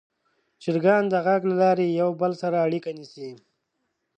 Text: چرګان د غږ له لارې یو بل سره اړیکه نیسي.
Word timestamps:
چرګان 0.61 1.03
د 1.09 1.13
غږ 1.25 1.41
له 1.49 1.55
لارې 1.61 1.87
یو 2.01 2.09
بل 2.21 2.31
سره 2.41 2.57
اړیکه 2.65 2.89
نیسي. 2.97 3.31